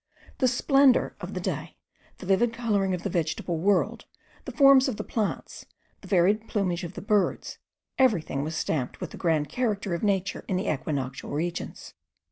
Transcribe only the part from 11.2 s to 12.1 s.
regions.